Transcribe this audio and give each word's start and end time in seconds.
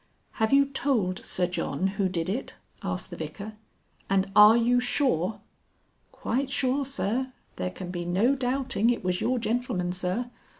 "Have 0.41 0.51
you 0.51 0.65
told 0.65 1.23
Sir 1.23 1.45
John 1.45 1.85
who 1.89 2.09
did 2.09 2.27
it?" 2.27 2.55
asked 2.81 3.11
the 3.11 3.15
Vicar. 3.15 3.53
"And 4.09 4.31
are 4.35 4.57
you 4.57 4.79
sure?" 4.79 5.41
"Quite 6.11 6.49
sure, 6.49 6.85
Sir. 6.87 7.33
There 7.57 7.69
can 7.69 7.91
be 7.91 8.03
no 8.03 8.33
doubting 8.35 8.89
it 8.89 9.03
was 9.03 9.21
your 9.21 9.37
gentleman, 9.37 9.91
Sir. 9.91 10.31